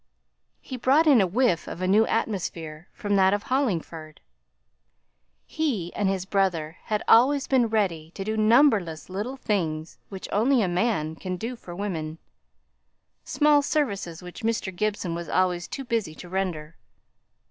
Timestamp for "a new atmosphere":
1.79-2.87